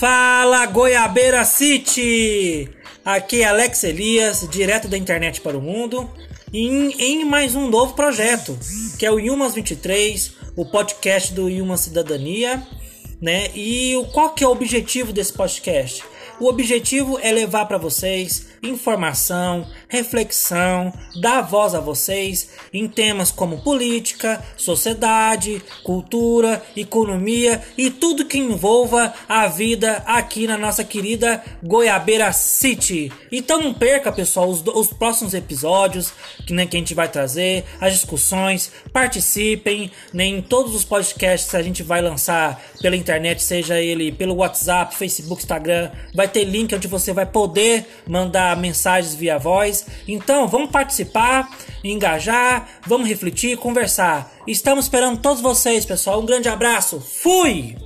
Fala 0.00 0.64
Goiabeira 0.64 1.44
City! 1.44 2.70
Aqui 3.04 3.42
é 3.42 3.44
Alex 3.44 3.84
Elias, 3.84 4.48
direto 4.50 4.88
da 4.88 4.96
internet 4.96 5.42
para 5.42 5.58
o 5.58 5.60
mundo, 5.60 6.08
em, 6.54 6.92
em 6.92 7.22
mais 7.22 7.54
um 7.54 7.68
novo 7.68 7.92
projeto, 7.92 8.58
que 8.98 9.04
é 9.04 9.12
o 9.12 9.18
Yumas 9.18 9.52
23, 9.52 10.32
o 10.56 10.64
podcast 10.64 11.34
do 11.34 11.50
Yuma 11.50 11.76
Cidadania, 11.76 12.66
né? 13.20 13.50
E 13.54 13.94
o, 13.94 14.06
qual 14.06 14.30
que 14.30 14.42
é 14.42 14.46
o 14.46 14.52
objetivo 14.52 15.12
desse 15.12 15.34
podcast? 15.34 16.02
O 16.38 16.46
objetivo 16.46 17.18
é 17.20 17.32
levar 17.32 17.66
para 17.66 17.78
vocês 17.78 18.50
informação, 18.62 19.66
reflexão, 19.88 20.92
dar 21.20 21.40
voz 21.40 21.74
a 21.74 21.80
vocês 21.80 22.50
em 22.72 22.86
temas 22.86 23.30
como 23.30 23.62
política, 23.62 24.42
sociedade, 24.56 25.62
cultura, 25.82 26.62
economia 26.76 27.62
e 27.76 27.90
tudo 27.90 28.26
que 28.26 28.38
envolva 28.38 29.14
a 29.28 29.46
vida 29.48 30.02
aqui 30.06 30.46
na 30.46 30.58
nossa 30.58 30.84
querida 30.84 31.42
Goiabeira 31.62 32.32
City. 32.32 33.10
Então 33.32 33.62
não 33.62 33.72
perca, 33.72 34.12
pessoal, 34.12 34.48
os, 34.48 34.62
os 34.66 34.88
próximos 34.92 35.34
episódios 35.34 36.12
que, 36.46 36.52
né, 36.52 36.66
que 36.66 36.76
a 36.76 36.80
gente 36.80 36.94
vai 36.94 37.08
trazer, 37.08 37.64
as 37.80 37.94
discussões, 37.94 38.70
participem 38.92 39.90
né, 40.12 40.26
em 40.26 40.42
todos 40.42 40.74
os 40.74 40.84
podcasts 40.84 41.50
que 41.50 41.56
a 41.56 41.62
gente 41.62 41.82
vai 41.82 42.02
lançar 42.02 42.60
pela 42.80 42.96
internet, 42.96 43.42
seja 43.42 43.80
ele 43.80 44.12
pelo 44.12 44.36
WhatsApp, 44.36 44.94
Facebook, 44.94 45.42
Instagram, 45.42 45.90
vai 46.20 46.28
ter 46.28 46.44
link 46.44 46.74
onde 46.74 46.86
você 46.86 47.14
vai 47.14 47.24
poder 47.24 47.86
mandar 48.06 48.54
mensagens 48.54 49.14
via 49.14 49.38
voz. 49.38 49.86
Então, 50.06 50.46
vamos 50.46 50.70
participar, 50.70 51.48
engajar, 51.82 52.68
vamos 52.86 53.08
refletir, 53.08 53.56
conversar. 53.56 54.30
Estamos 54.46 54.84
esperando 54.84 55.18
todos 55.18 55.40
vocês, 55.40 55.86
pessoal. 55.86 56.20
Um 56.20 56.26
grande 56.26 56.46
abraço. 56.46 57.00
Fui! 57.00 57.79